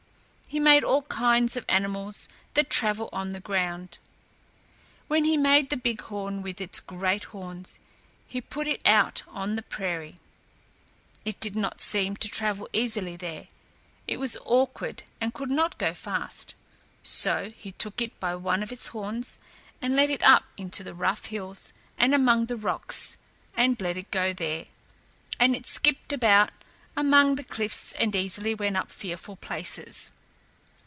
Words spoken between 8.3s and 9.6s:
put it out on